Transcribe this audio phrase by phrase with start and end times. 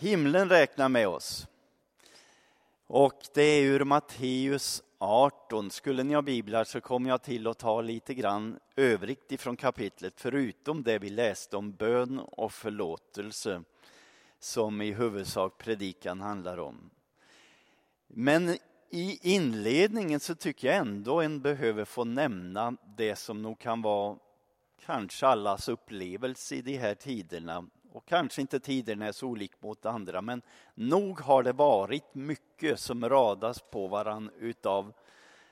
[0.00, 1.46] Himlen räknar med oss.
[2.86, 5.70] Och det är ur Matteus 18.
[5.70, 10.14] Skulle ni ha biblar så kommer jag till att ta lite grann övrigt ifrån kapitlet
[10.16, 13.62] förutom det vi läste om bön och förlåtelse
[14.38, 16.90] som i huvudsak predikan handlar om.
[18.06, 18.56] Men
[18.90, 24.16] i inledningen så tycker jag ändå en behöver få nämna det som nog kan vara
[24.86, 29.86] kanske allas upplevelse i de här tiderna och kanske inte tiderna är så olika mot
[29.86, 30.42] andra, men
[30.74, 34.92] nog har det varit mycket som radas på varann utav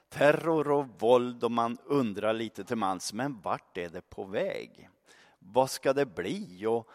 [0.09, 4.89] terror och våld och man undrar lite till mans, men vart är det på väg?
[5.39, 6.67] Vad ska det bli?
[6.67, 6.91] Och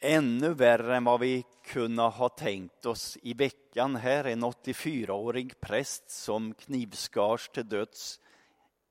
[0.00, 3.96] ännu värre än vad vi kunde ha tänkt oss i veckan.
[3.96, 8.20] Här är en 84-årig präst som knivskars till döds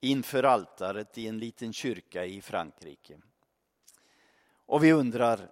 [0.01, 3.19] inför altaret i en liten kyrka i Frankrike.
[4.69, 5.49] Och vi undrar,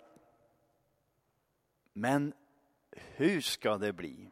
[1.94, 2.34] men
[2.92, 4.30] hur ska det bli?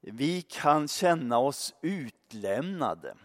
[0.00, 3.16] Vi kan känna oss utlämnade.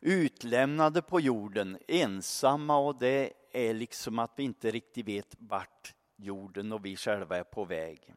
[0.00, 6.72] Utlämnade på jorden, ensamma och det är liksom att vi inte riktigt vet vart jorden
[6.72, 8.14] och vi själva är på väg.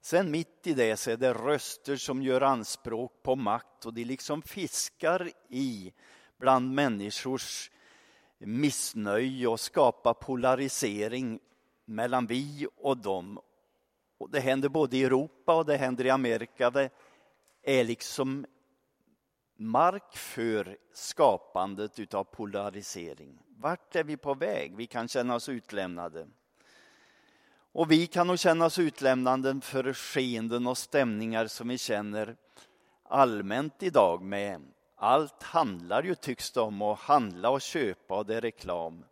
[0.00, 4.04] Sen mitt i det så är det röster som gör anspråk på makt och de
[4.04, 5.92] liksom fiskar i
[6.38, 7.70] bland människors
[8.38, 11.40] missnöje och skapa polarisering
[11.84, 13.40] mellan vi och dem.
[14.18, 16.70] Och det händer både i Europa och det händer i Amerika.
[16.70, 16.90] Det
[17.62, 18.46] är liksom
[19.56, 23.38] mark för skapandet av polarisering.
[23.48, 24.76] Vart är vi på väg?
[24.76, 26.26] Vi kan känna oss utlämnade.
[27.72, 32.36] Och vi kan nog känna oss utlämnande för skeenden och stämningar som vi känner
[33.02, 34.62] allmänt idag med
[35.04, 39.04] allt handlar ju, tycks det om, att handla och köpa och det är reklam.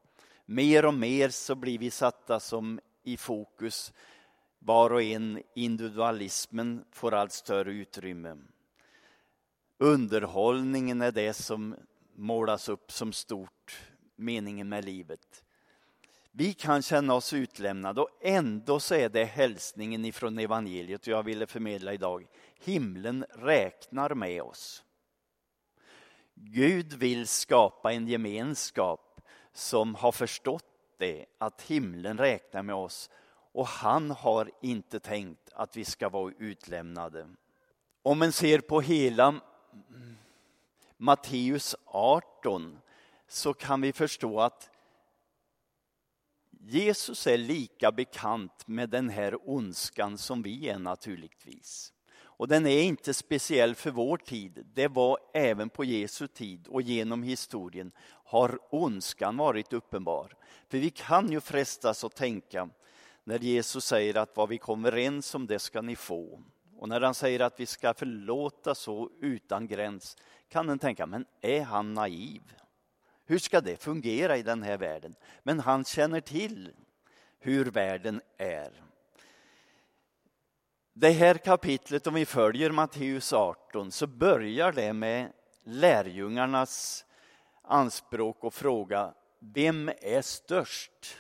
[0.45, 3.93] Mer och mer så blir vi satta som i fokus.
[4.59, 8.37] Var och en, individualismen får allt större utrymme.
[9.79, 11.77] Underhållningen är det som
[12.17, 13.83] målas upp som stort,
[14.17, 15.45] meningen med livet.
[16.31, 21.47] Vi kan känna oss utlämnade och ändå så är det hälsningen ifrån evangeliet jag ville
[21.47, 22.27] förmedla idag.
[22.65, 24.85] Himlen räknar med oss.
[26.45, 29.21] Gud vill skapa en gemenskap
[29.53, 30.65] som har förstått
[30.99, 33.11] det, att himlen räknar med oss
[33.53, 37.29] och han har inte tänkt att vi ska vara utlämnade.
[38.03, 39.41] Om man ser på hela
[40.97, 42.79] Matteus 18
[43.29, 44.71] så kan vi förstå att
[46.51, 51.93] Jesus är lika bekant med den här ondskan som vi är naturligtvis.
[52.37, 54.67] Och den är inte speciell för vår tid.
[54.75, 57.93] Det var även på Jesu tid och genom historien
[58.25, 60.37] har ondskan varit uppenbar.
[60.69, 62.69] För vi kan ju frestas att tänka
[63.25, 66.43] när Jesus säger att vad vi kommer överens om det ska ni få.
[66.77, 70.17] Och när han säger att vi ska förlåta så utan gräns
[70.49, 72.43] kan en tänka, men är han naiv?
[73.25, 75.15] Hur ska det fungera i den här världen?
[75.43, 76.73] Men han känner till
[77.39, 78.83] hur världen är.
[80.95, 85.33] Det här kapitlet, om vi följer Matteus 18, så börjar det med
[85.65, 87.05] lärjungarnas
[87.63, 91.17] anspråk och fråga vem är störst?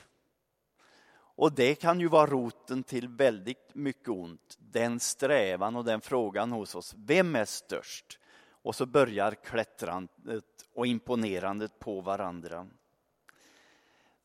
[1.14, 6.52] Och det kan ju vara roten till väldigt mycket ont, den strävan och den frågan
[6.52, 6.94] hos oss.
[6.98, 8.18] Vem är störst?
[8.62, 10.44] Och så börjar klättrandet
[10.74, 12.68] och imponerandet på varandra.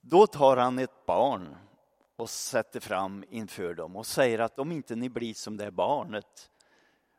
[0.01, 1.55] Då tar han ett barn
[2.17, 6.50] och sätter fram inför dem och säger att om inte ni blir som det barnet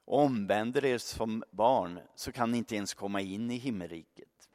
[0.04, 4.48] och omvänder er som barn så kan ni inte ens komma in i himmelriket.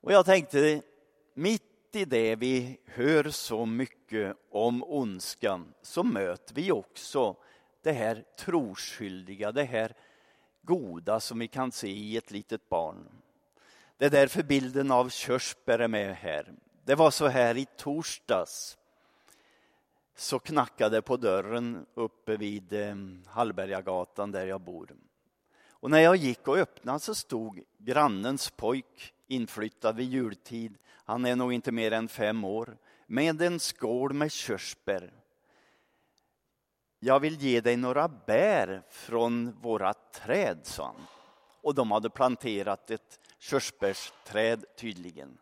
[0.00, 0.82] Och jag tänkte,
[1.34, 1.62] mitt
[1.92, 7.36] i det vi hör så mycket om ondskan så möter vi också
[7.82, 9.94] det här troskyldiga, det här
[10.62, 13.08] goda som vi kan se i ett litet barn.
[13.96, 16.52] Det är därför bilden av körsbär är med här.
[16.84, 18.78] Det var så här i torsdags
[20.20, 22.94] så knackade på dörren uppe vid eh,
[23.26, 24.96] Hallbergagatan där jag bor.
[25.70, 31.36] Och när jag gick och öppnade så stod grannens pojk inflyttad vid jultid, han är
[31.36, 35.12] nog inte mer än fem år, med en skål med körsbär.
[36.98, 41.06] Jag vill ge dig några bär från våra träd, sa han.
[41.62, 45.38] Och de hade planterat ett körsbärsträd tydligen.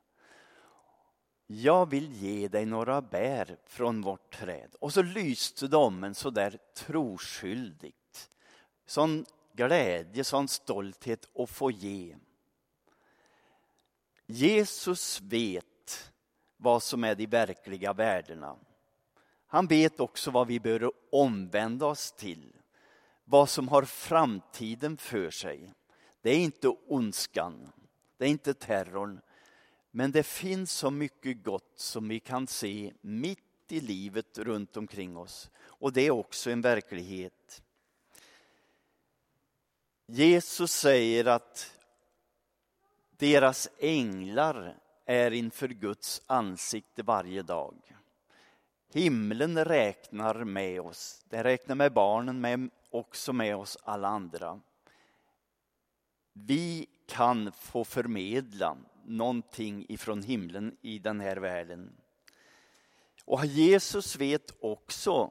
[1.51, 4.75] Jag vill ge dig några bär från vårt träd.
[4.81, 8.31] Och så lyste de en så där troskyldigt.
[8.87, 12.17] Sån glädje, sån stolthet att få ge.
[14.27, 16.13] Jesus vet
[16.57, 18.57] vad som är de verkliga värdena.
[19.47, 22.53] Han vet också vad vi bör omvända oss till,
[23.25, 25.73] vad som har framtiden för sig.
[26.23, 27.73] Det är inte ondskan,
[28.17, 29.21] det är inte terrorn,
[29.99, 35.17] men det finns så mycket gott som vi kan se mitt i livet runt omkring
[35.17, 35.51] oss.
[35.59, 37.63] Och det är också en verklighet.
[40.07, 41.73] Jesus säger att
[43.11, 47.75] deras änglar är inför Guds ansikte varje dag.
[48.93, 54.61] Himlen räknar med oss, den räknar med barnen, men också med oss alla andra.
[56.33, 58.77] Vi kan få förmedla
[59.09, 61.97] någonting ifrån himlen i den här världen.
[63.25, 65.31] Och Jesus vet också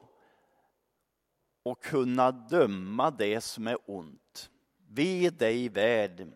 [1.64, 4.50] att kunna döma det som är ont.
[4.88, 6.28] Ve dig värd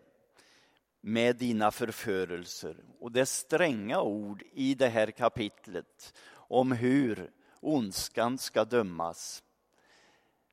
[1.01, 2.83] med dina förförelser.
[2.99, 9.43] Och det är stränga ord i det här kapitlet om hur ondskan ska dömas.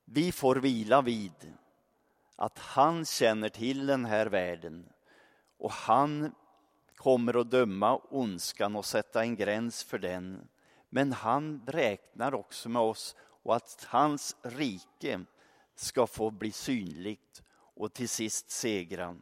[0.04, 1.54] Vi får vila vid
[2.36, 4.88] att han känner till den här världen
[5.58, 6.34] och han
[7.00, 10.48] kommer att döma ondskan och sätta en gräns för den.
[10.90, 15.20] Men han räknar också med oss och att hans rike
[15.74, 19.16] ska få bli synligt och till sist segra.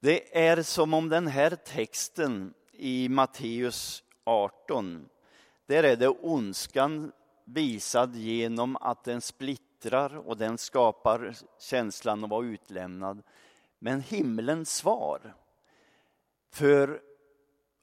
[0.00, 5.08] Det är som om den här texten i Matteus 18,
[5.66, 7.12] där är det ondskan
[7.44, 13.22] visad genom att den splittrar och den skapar känslan av att vara utlämnad.
[13.78, 15.34] Men himlens svar
[16.52, 17.02] för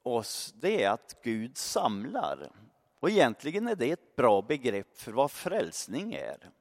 [0.04, 2.52] oss, det är att Gud samlar.
[3.00, 6.52] Och egentligen är det ett bra begrepp för vad frälsning är.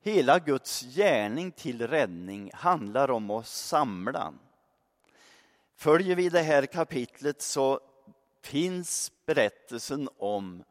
[0.00, 4.34] Hela Guds gärning till räddning handlar om att samla.
[5.74, 7.80] Följer vi det här kapitlet så
[8.42, 10.64] finns berättelsen om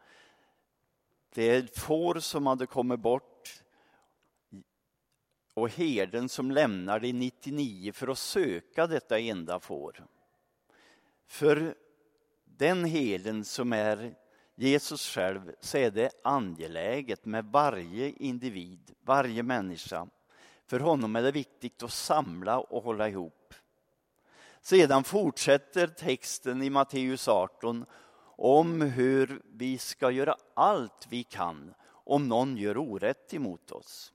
[1.33, 3.63] det får som hade kommit bort
[5.53, 10.05] och herden som lämnar de 99 för att söka detta enda får.
[11.27, 11.75] För
[12.45, 14.15] den helen som är
[14.55, 20.07] Jesus själv så är det angeläget med varje individ, varje människa.
[20.65, 23.53] För honom är det viktigt att samla och hålla ihop.
[24.61, 27.85] Sedan fortsätter texten i Matteus 18
[28.37, 34.13] om hur vi ska göra allt vi kan om någon gör orätt emot oss.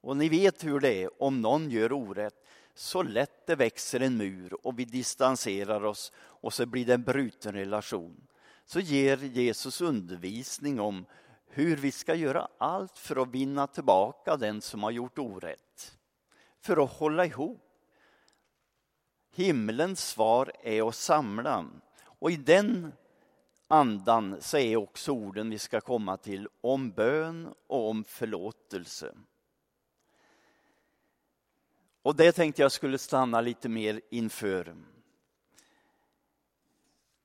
[0.00, 2.45] Och ni vet hur det är om någon gör orätt
[2.78, 7.02] så lätt det växer en mur och vi distanserar oss och så blir det en
[7.02, 8.26] bruten relation.
[8.64, 11.06] Så ger Jesus undervisning om
[11.46, 15.98] hur vi ska göra allt för att vinna tillbaka den som har gjort orätt.
[16.60, 17.62] För att hålla ihop.
[19.34, 21.66] Himlens svar är att samla.
[22.04, 22.92] Och i den
[23.68, 29.14] andan så är också orden vi ska komma till om bön och om förlåtelse.
[32.06, 34.76] Och det tänkte jag skulle stanna lite mer inför.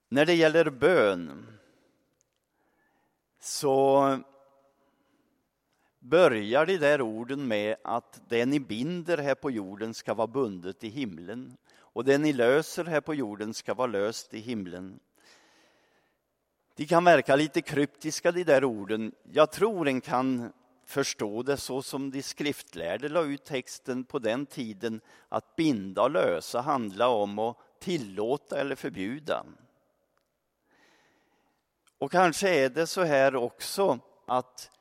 [0.10, 1.58] När det gäller bön
[3.40, 4.20] så
[6.00, 10.84] börjar de där orden med att det ni binder här på jorden ska vara bundet
[10.84, 15.00] i himlen och det ni löser här på jorden ska vara löst i himlen.
[16.76, 19.12] De kan verka lite kryptiska de där orden.
[19.24, 20.54] Jag tror en kan
[20.92, 26.12] förstå det så som de skriftlärde la ut texten på den tiden att binda och
[26.12, 29.46] lösa handla om att tillåta eller förbjuda.
[31.98, 34.72] Och kanske är det så här också att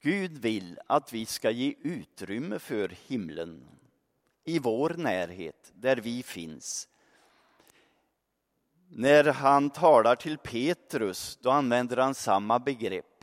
[0.00, 3.68] Gud vill att vi ska ge utrymme för himlen
[4.44, 6.88] i vår närhet, där vi finns.
[8.88, 13.13] När han talar till Petrus, då använder han samma begrepp.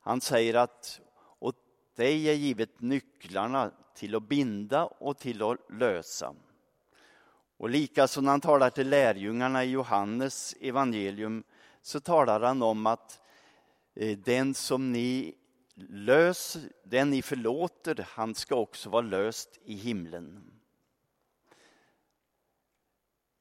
[0.00, 1.00] Han säger att
[1.38, 1.56] åt
[1.96, 6.34] dig är givet nycklarna till att binda och till att lösa.
[7.56, 11.44] Och likaså när han talar till lärjungarna i Johannes evangelium
[11.82, 13.20] så talar han om att
[13.94, 15.34] eh, den som ni
[15.88, 20.60] lös, den ni förlåter, han ska också vara löst i himlen.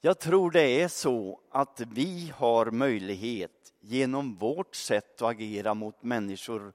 [0.02, 6.04] Jag tror det är så att vi har möjlighet genom vårt sätt att agera mot
[6.04, 6.74] människor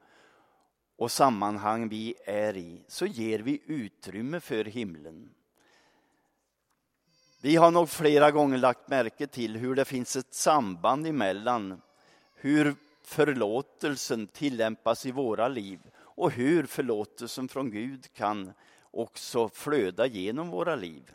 [0.97, 5.31] och sammanhang vi är i, så ger vi utrymme för himlen.
[7.41, 11.81] Vi har nog flera gånger lagt märke till hur det finns ett samband emellan
[12.35, 18.53] hur förlåtelsen tillämpas i våra liv och hur förlåtelsen från Gud kan
[18.91, 21.15] också flöda genom våra liv.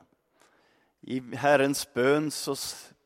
[1.01, 2.55] I Herrens bön så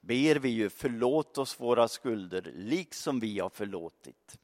[0.04, 4.40] ber vi ju förlåt oss våra skulder liksom vi har förlåtit.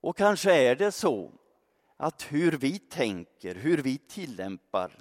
[0.00, 1.32] Och kanske är det så
[1.96, 4.92] att hur vi tänker, hur vi tillämpar,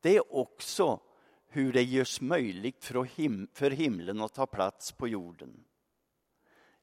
[0.00, 1.00] det är också
[1.48, 5.64] hur det görs möjligt för himlen att ta plats på jorden.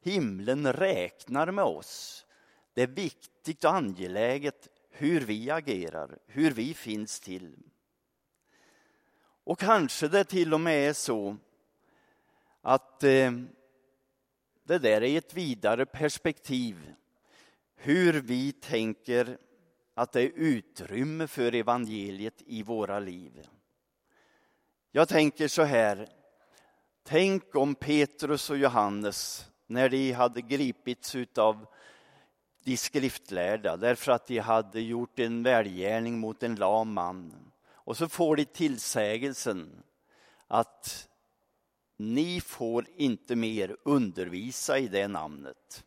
[0.02, 2.26] Himlen räknar med oss.
[2.74, 7.56] Det är viktigt och angeläget hur vi agerar, hur vi finns till.
[9.46, 11.38] Och kanske det till och med är så
[12.62, 13.32] att eh,
[14.64, 16.94] det där är ett vidare perspektiv.
[17.76, 19.38] Hur vi tänker
[19.94, 23.48] att det är utrymme för evangeliet i våra liv.
[24.92, 26.10] Jag tänker så här.
[27.04, 31.68] Tänk om Petrus och Johannes, när de hade gripits av
[32.64, 37.45] de skriftlärda därför att de hade gjort en välgärning mot en lam man.
[37.86, 39.84] Och så får de tillsägelsen
[40.48, 41.10] att
[41.98, 45.86] ni får inte mer undervisa i det namnet.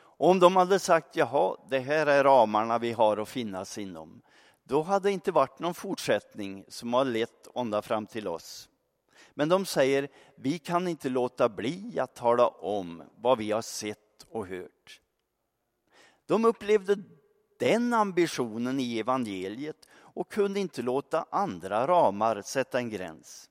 [0.00, 4.22] Om de hade sagt jaha, det här är ramarna vi har att finnas inom,
[4.62, 8.68] då hade det inte varit någon fortsättning som har lett ända fram till oss.
[9.34, 14.26] Men de säger, vi kan inte låta bli att tala om vad vi har sett
[14.28, 15.00] och hört.
[16.26, 16.96] De upplevde
[17.58, 23.50] den ambitionen i evangeliet och kunde inte låta andra ramar sätta en gräns.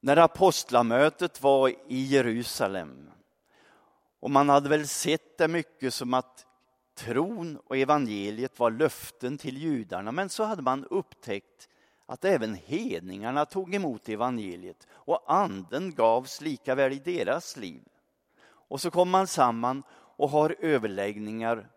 [0.00, 3.10] När apostlamötet var i Jerusalem
[4.20, 6.46] och man hade väl sett det mycket som att
[6.94, 11.68] tron och evangeliet var löften till judarna men så hade man upptäckt
[12.06, 17.82] att även hedningarna tog emot evangeliet och anden gavs lika väl i deras liv.
[18.42, 21.68] Och så kom man samman och har överläggningar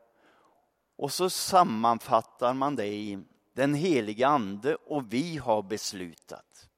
[0.96, 3.24] och så sammanfattar man det i
[3.54, 6.70] den heliga ande och vi har beslutat.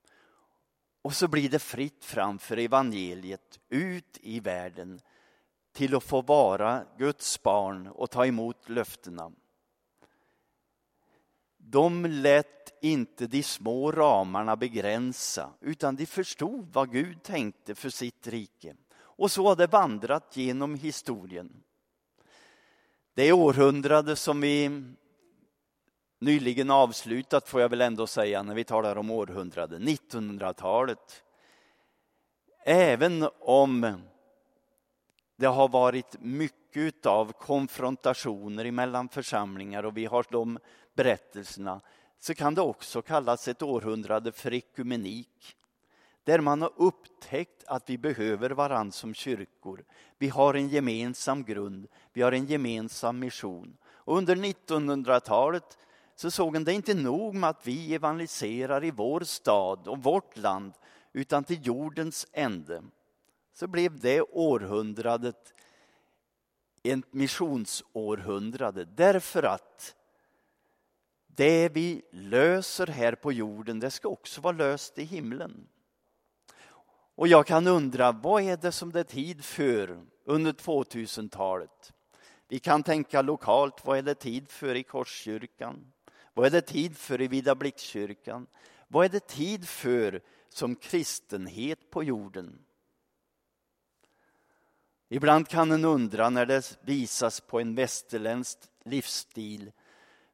[1.01, 5.01] Och så blir det fritt fram för evangeliet ut i världen
[5.73, 9.31] till att få vara Guds barn och ta emot löftena.
[11.57, 18.27] De lät inte de små ramarna begränsa utan de förstod vad Gud tänkte för sitt
[18.27, 18.75] rike.
[18.95, 21.63] Och så har det vandrat genom historien.
[23.17, 24.83] Det århundrade som vi
[26.19, 31.23] nyligen avslutat, får jag väl ändå säga, när vi talar om århundrade, 1900-talet.
[32.65, 34.01] Även om
[35.35, 40.59] det har varit mycket av konfrontationer mellan församlingar och vi har de
[40.93, 41.81] berättelserna,
[42.19, 45.57] så kan det också kallas ett århundrade för ekumenik
[46.25, 49.85] där man har upptäckt att vi behöver varann som kyrkor.
[50.17, 53.77] Vi har en gemensam grund, vi har en gemensam mission.
[53.85, 55.77] Och under 1900-talet
[56.15, 60.37] så såg han det inte nog med att vi evangeliserar i vår stad och vårt
[60.37, 60.73] land
[61.13, 62.83] utan till jordens ände.
[63.53, 65.53] Så blev det århundradet
[66.83, 69.95] ett missionsårhundrade därför att
[71.27, 75.67] det vi löser här på jorden, det ska också vara löst i himlen.
[77.15, 81.93] Och jag kan undra, vad är det som det är tid för under 2000-talet?
[82.47, 85.91] Vi kan tänka lokalt, vad är det tid för i Korskyrkan?
[86.33, 88.47] Vad är det tid för i Vida Blixtkyrkan?
[88.87, 92.59] Vad är det tid för som kristenhet på jorden?
[95.09, 99.71] Ibland kan en undra när det visas på en västerländsk livsstil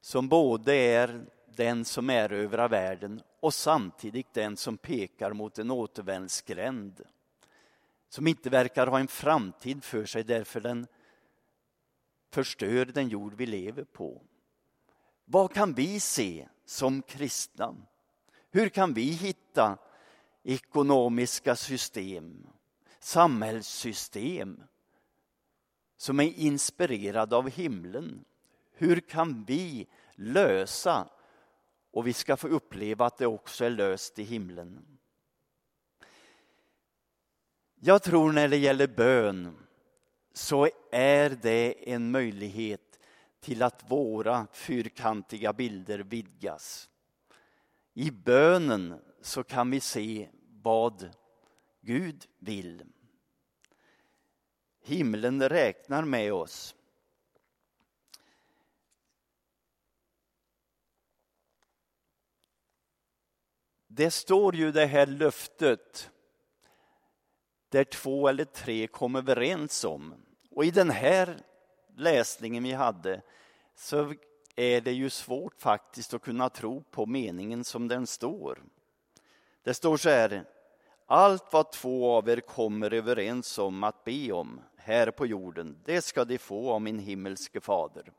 [0.00, 7.04] som både är den som erövrar världen och samtidigt den som pekar mot en återvändsgränd.
[8.08, 10.86] Som inte verkar ha en framtid för sig därför den
[12.30, 14.22] förstör den jord vi lever på.
[15.24, 17.76] Vad kan vi se som kristna?
[18.50, 19.78] Hur kan vi hitta
[20.42, 22.46] ekonomiska system,
[22.98, 24.62] samhällssystem
[25.96, 28.24] som är inspirerade av himlen?
[28.72, 31.08] Hur kan vi lösa
[31.92, 34.98] och vi ska få uppleva att det också är löst i himlen.
[37.74, 39.56] Jag tror när det gäller bön
[40.32, 43.00] så är det en möjlighet
[43.40, 46.90] till att våra fyrkantiga bilder vidgas.
[47.94, 50.28] I bönen så kan vi se
[50.62, 51.10] vad
[51.80, 52.82] Gud vill.
[54.84, 56.74] Himlen räknar med oss.
[63.94, 66.10] Det står ju det här löftet
[67.68, 70.14] där två eller tre kom överens om.
[70.50, 71.36] Och i den här
[71.96, 73.22] läsningen vi hade
[73.76, 74.14] så
[74.56, 78.62] är det ju svårt faktiskt att kunna tro på meningen som den står.
[79.62, 80.44] Det står så här.
[81.06, 86.02] Allt vad två av er kommer överens om att be om, här på jorden, det
[86.02, 88.12] ska de få av min himmelske fader.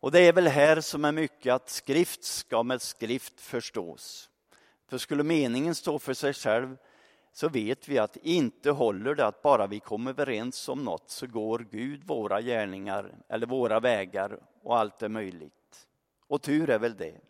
[0.00, 4.28] Och det är väl här som är mycket att skrift ska med skrift förstås.
[4.92, 6.76] För skulle meningen stå för sig själv
[7.32, 11.26] så vet vi att inte håller det att bara vi kommer överens om något så
[11.26, 15.88] går Gud våra gärningar eller våra vägar och allt är möjligt.
[16.26, 17.20] Och tur är väl det.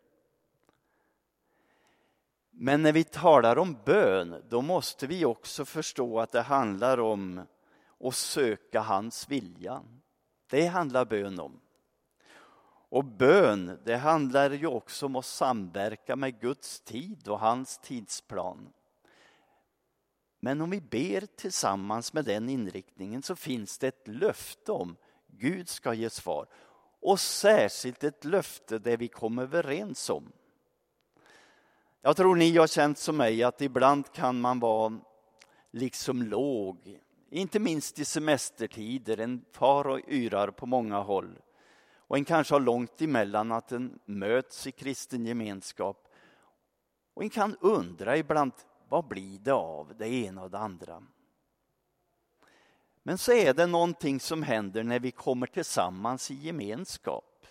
[2.51, 7.41] Men när vi talar om bön, då måste vi också förstå att det handlar om
[8.01, 9.83] att söka hans vilja.
[10.51, 11.61] Det handlar bön om.
[12.93, 18.73] Och bön, det handlar ju också om att samverka med Guds tid och hans tidsplan.
[20.41, 24.97] Men om vi ber tillsammans med den inriktningen så finns det ett löfte om
[25.27, 26.47] Gud ska ge svar.
[27.01, 30.33] Och särskilt ett löfte där vi kommer överens om.
[32.03, 34.99] Jag tror ni har känt som mig att ibland kan man vara
[35.71, 39.21] liksom låg, inte minst i semestertider.
[39.21, 41.39] En far och yrar på många håll.
[42.13, 46.09] Och en kanske har långt emellan att en möts i kristen gemenskap.
[47.15, 48.53] Och en kan undra ibland,
[48.89, 51.03] vad blir det av det ena och det andra?
[53.03, 57.47] Men så är det någonting som händer när vi kommer tillsammans i gemenskap.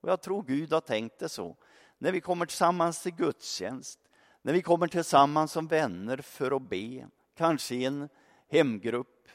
[0.00, 1.56] Och jag tror Gud har tänkt det så.
[1.98, 4.00] När vi kommer tillsammans till gudstjänst,
[4.42, 8.08] när vi kommer tillsammans som vänner för att be, kanske i en
[8.50, 9.28] hemgrupp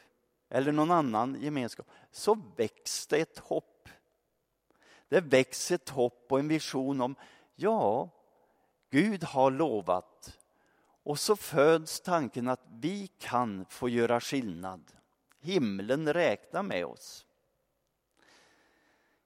[0.48, 3.70] eller någon annan gemenskap, så väcks det ett hopp.
[5.14, 7.14] Det väcks ett hopp och en vision om,
[7.54, 8.10] ja,
[8.90, 10.38] Gud har lovat
[11.02, 14.92] och så föds tanken att vi kan få göra skillnad.
[15.40, 17.26] Himlen räknar med oss.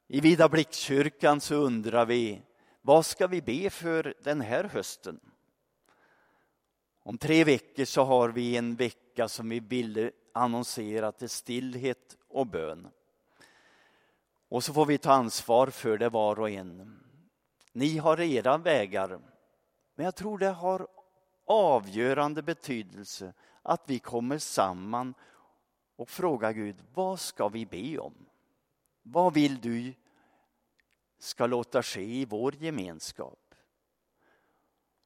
[0.06, 2.42] I Vida Blixtkyrkan så undrar vi,
[2.82, 5.20] vad ska vi be för den här hösten?
[7.02, 12.46] Om tre veckor så har vi en vecka som vi vill annonsera till stillhet och
[12.46, 12.88] bön.
[14.48, 17.00] Och så får vi ta ansvar för det var och en.
[17.72, 19.20] Ni har era vägar,
[19.94, 20.88] men jag tror det har
[21.46, 23.32] avgörande betydelse
[23.62, 25.14] att vi kommer samman
[25.96, 28.14] och frågar Gud, vad ska vi be om?
[29.02, 29.94] Vad vill du
[31.18, 33.54] ska låta ske i vår gemenskap?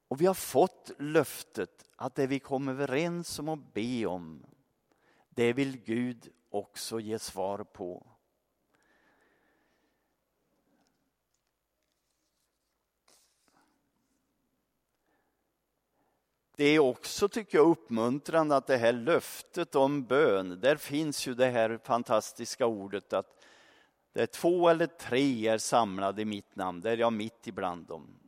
[0.08, 4.46] Och vi har fått löftet att det vi kommer överens om att be om,
[5.28, 8.11] det vill Gud också ge svar på.
[16.56, 21.34] Det är också, tycker jag, uppmuntrande att det här löftet om bön, där finns ju
[21.34, 23.44] det här fantastiska ordet att
[24.12, 28.18] där två eller tre är samlade i mitt namn, där är jag mitt ibland dem.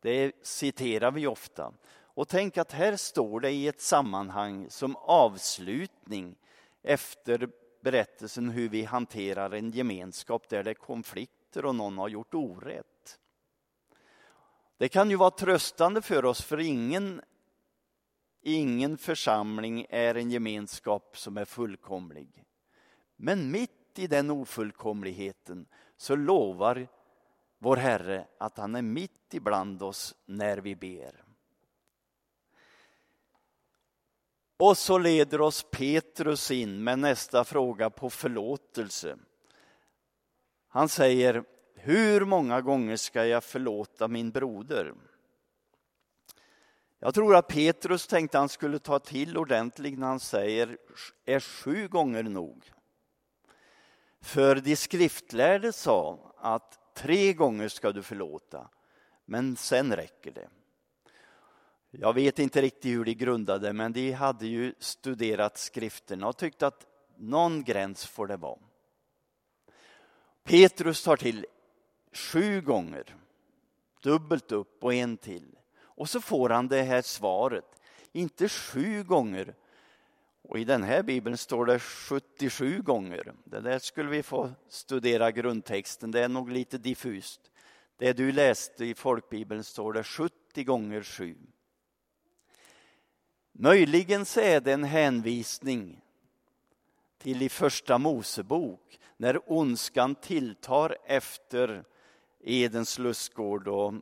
[0.00, 1.72] Det citerar vi ofta.
[2.14, 6.36] Och tänk att här står det i ett sammanhang som avslutning
[6.82, 7.48] efter
[7.80, 13.18] berättelsen hur vi hanterar en gemenskap där det är konflikter och någon har gjort orätt.
[14.76, 17.20] Det kan ju vara tröstande för oss, för ingen
[18.46, 22.44] Ingen församling är en gemenskap som är fullkomlig.
[23.16, 26.88] Men mitt i den ofullkomligheten så lovar
[27.58, 31.24] vår Herre att han är mitt ibland oss när vi ber.
[34.56, 39.16] Och så leder oss Petrus in med nästa fråga på förlåtelse.
[40.68, 44.94] Han säger, hur många gånger ska jag förlåta min broder?
[47.04, 50.78] Jag tror att Petrus tänkte han skulle ta till ordentligt när han säger
[51.24, 52.72] är sju gånger nog.
[54.20, 58.68] För de skriftlärde sa att tre gånger ska du förlåta,
[59.24, 60.48] men sen räcker det.
[61.90, 66.66] Jag vet inte riktigt hur de grundade, men de hade ju studerat skrifterna och tyckte
[66.66, 66.86] att
[67.16, 68.58] någon gräns får det vara.
[70.44, 71.46] Petrus tar till
[72.12, 73.16] sju gånger,
[74.02, 75.56] dubbelt upp och en till.
[75.94, 77.80] Och så får han det här svaret,
[78.12, 79.54] inte sju gånger.
[80.42, 83.32] Och i den här bibeln står det 77 gånger.
[83.44, 87.50] Det där skulle vi få studera grundtexten, det är nog lite diffust.
[87.96, 91.36] Det du läste i folkbibeln står det 70 gånger 7.
[93.52, 96.00] Möjligen så är det en hänvisning
[97.18, 101.84] till i första Mosebok när ondskan tilltar efter
[102.40, 103.94] Edens lustgård och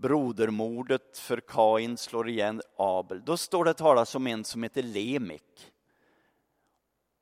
[0.00, 3.22] brodermordet för Kain slår igen Abel.
[3.24, 5.72] Då står det talas om en som heter Lemek.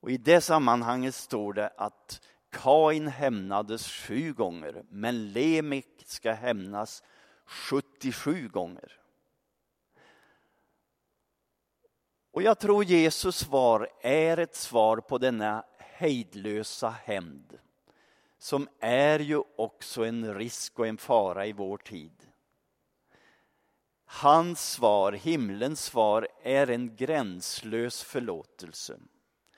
[0.01, 7.03] Och I det sammanhanget står det att Kain hämnades sju gånger, men Lemek ska hämnas
[7.45, 8.93] 77 gånger.
[12.31, 17.59] Och jag tror Jesus svar är ett svar på denna hejdlösa hämnd
[18.39, 22.18] som är ju också en risk och en fara i vår tid.
[24.11, 28.99] Hans svar, himlens svar, är en gränslös förlåtelse.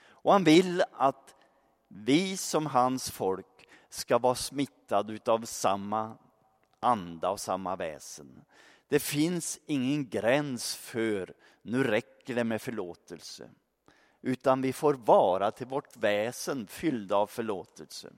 [0.02, 1.34] Och han vill att
[1.88, 6.16] vi som hans folk ska vara smittade av samma
[6.80, 8.44] anda och samma väsen.
[8.88, 13.50] Det finns ingen gräns för nu räcker det med förlåtelse.
[14.22, 18.12] Utan vi får vara till vårt väsen fyllda av förlåtelse.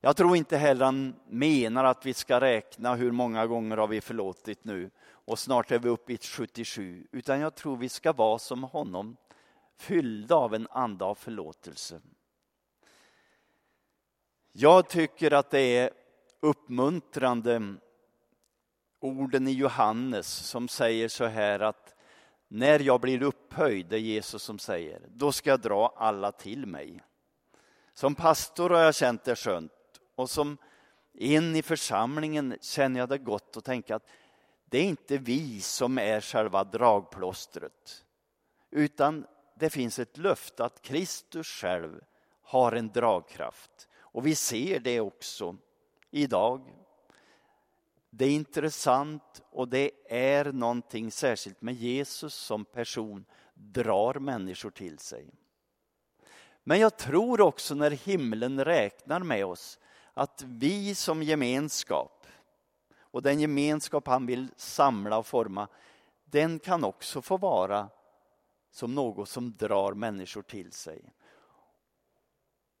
[0.00, 4.00] Jag tror inte heller han menar att vi ska räkna hur många gånger har vi
[4.00, 7.06] förlåtit nu och snart är vi uppe i 77.
[7.12, 9.16] Utan jag tror vi ska vara som honom,
[9.78, 12.00] fyllda av en anda av förlåtelse.
[14.52, 15.90] Jag tycker att det är
[16.40, 17.74] uppmuntrande
[19.00, 21.94] orden i Johannes som säger så här att
[22.48, 26.66] när jag blir upphöjd, det är Jesus som säger, då ska jag dra alla till
[26.66, 27.02] mig.
[27.94, 29.72] Som pastor har jag känt det skönt
[30.16, 30.58] och som
[31.14, 34.06] in i församlingen känner jag det gott att tänka att
[34.64, 38.04] det är inte vi som är själva dragplåstret
[38.70, 42.00] utan det finns ett löfte att Kristus själv
[42.42, 43.88] har en dragkraft.
[43.98, 45.56] Och vi ser det också
[46.10, 46.74] idag.
[48.10, 53.24] Det är intressant och det är någonting särskilt med Jesus som person
[53.54, 55.30] drar människor till sig.
[56.64, 59.78] Men jag tror också när himlen räknar med oss
[60.16, 62.26] att vi som gemenskap
[62.98, 65.68] och den gemenskap han vill samla och forma
[66.24, 67.88] den kan också få vara
[68.70, 71.12] som något som drar människor till sig.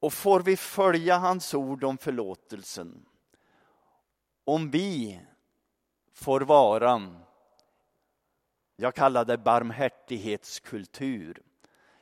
[0.00, 3.06] Och får vi följa hans ord om förlåtelsen
[4.46, 5.20] om vi
[6.12, 7.14] får vara,
[8.76, 11.42] jag kallar det barmhärtighetskultur,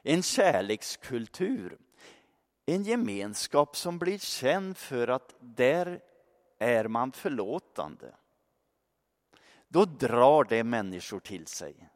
[0.03, 1.79] en kärlekskultur,
[2.66, 6.00] en gemenskap som blir känd för att där
[6.59, 8.14] är man förlåtande.
[9.68, 11.88] Då drar det människor till sig.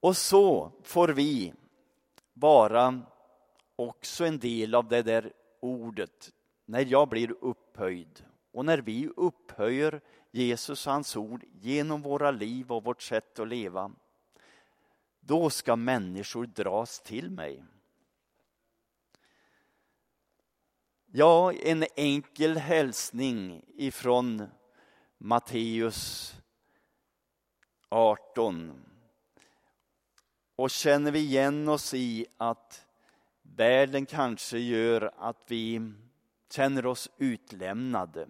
[0.00, 1.54] Och så får vi
[2.32, 3.02] vara
[3.76, 6.32] också en del av det där ordet
[6.64, 12.72] när jag blir upphöjd och när vi upphöjer Jesus och hans ord genom våra liv
[12.72, 13.92] och vårt sätt att leva.
[15.26, 17.64] Då ska människor dras till mig.
[21.06, 24.48] Ja, en enkel hälsning ifrån
[25.18, 26.34] Matteus
[27.88, 28.84] 18.
[30.56, 32.86] Och känner vi igen oss i att
[33.42, 35.92] världen kanske gör att vi
[36.50, 38.28] känner oss utlämnade,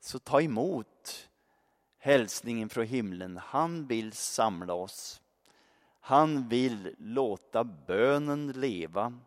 [0.00, 1.28] så ta emot
[1.98, 3.36] hälsningen från himlen.
[3.36, 5.20] Han vill samla oss.
[6.06, 9.18] Han vill låta bönen leva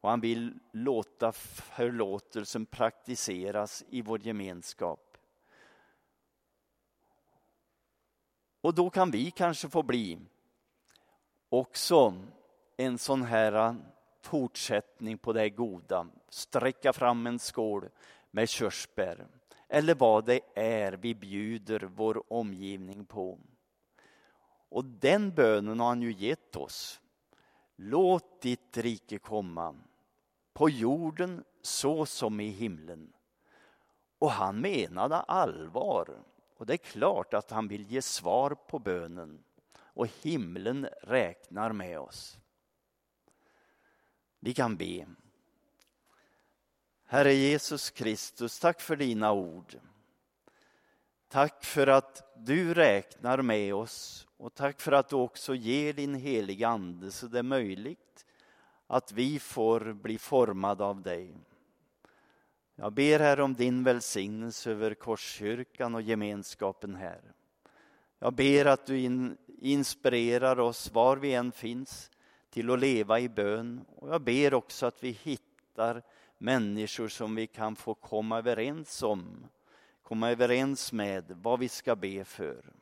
[0.00, 5.18] och han vill låta förlåtelsen praktiseras i vår gemenskap.
[8.60, 10.18] Och då kan vi kanske få bli
[11.48, 12.14] också
[12.76, 13.76] en sån här
[14.20, 16.06] fortsättning på det goda.
[16.28, 17.88] Sträcka fram en skål
[18.30, 19.26] med körsbär
[19.68, 23.38] eller vad det är vi bjuder vår omgivning på.
[24.68, 27.00] Och den bönen har han ju gett oss.
[27.76, 29.74] Låt ditt rike komma
[30.52, 33.12] på jorden så som i himlen.
[34.18, 36.22] Och han menade allvar.
[36.56, 39.44] Och det är klart att han vill ge svar på bönen.
[39.76, 42.38] Och himlen räknar med oss.
[44.40, 45.06] Vi kan be.
[47.04, 49.78] Herre Jesus Kristus, tack för dina ord.
[51.28, 56.14] Tack för att du räknar med oss och tack för att du också ger din
[56.14, 58.26] heliga Ande så det är möjligt
[58.86, 61.34] att vi får bli formade av dig.
[62.74, 67.20] Jag ber här om din välsignelse över Korskyrkan och gemenskapen här.
[68.18, 72.10] Jag ber att du in, inspirerar oss var vi än finns
[72.50, 73.84] till att leva i bön.
[73.96, 76.02] Och jag ber också att vi hittar
[76.38, 79.46] människor som vi kan få komma överens om,
[80.02, 82.77] komma överens med vad vi ska be för.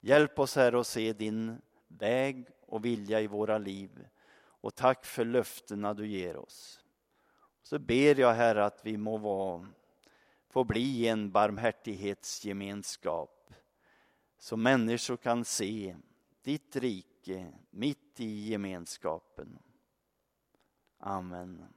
[0.00, 4.06] Hjälp oss här att se din väg och vilja i våra liv.
[4.38, 6.84] Och tack för löftena du ger oss.
[7.62, 9.66] Så ber jag Herre att vi må vara,
[10.48, 13.36] få bli en barmhärtighetsgemenskap
[14.38, 15.96] så människor kan se
[16.42, 19.58] ditt rike mitt i gemenskapen.
[20.98, 21.76] Amen.